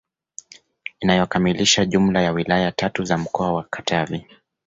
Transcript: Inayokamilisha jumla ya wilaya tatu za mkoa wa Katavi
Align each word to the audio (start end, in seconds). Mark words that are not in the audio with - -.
Inayokamilisha 0.99 1.85
jumla 1.85 2.21
ya 2.21 2.31
wilaya 2.31 2.71
tatu 2.71 3.03
za 3.05 3.17
mkoa 3.17 3.53
wa 3.53 3.63
Katavi 3.63 4.25